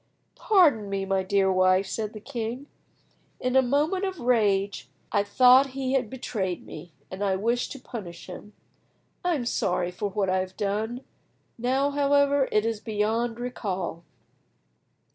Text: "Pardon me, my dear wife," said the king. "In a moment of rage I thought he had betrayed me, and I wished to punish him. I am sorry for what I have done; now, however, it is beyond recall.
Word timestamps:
"Pardon 0.33 0.89
me, 0.89 1.05
my 1.05 1.21
dear 1.21 1.51
wife," 1.51 1.85
said 1.85 2.13
the 2.13 2.19
king. 2.19 2.65
"In 3.39 3.55
a 3.55 3.61
moment 3.61 4.03
of 4.03 4.19
rage 4.19 4.89
I 5.11 5.21
thought 5.23 5.67
he 5.77 5.93
had 5.93 6.09
betrayed 6.09 6.65
me, 6.65 6.91
and 7.11 7.23
I 7.23 7.35
wished 7.35 7.71
to 7.73 7.79
punish 7.79 8.25
him. 8.25 8.53
I 9.23 9.35
am 9.35 9.45
sorry 9.45 9.91
for 9.91 10.09
what 10.09 10.27
I 10.27 10.37
have 10.39 10.57
done; 10.57 11.01
now, 11.59 11.91
however, 11.91 12.49
it 12.51 12.65
is 12.65 12.79
beyond 12.79 13.39
recall. 13.39 14.03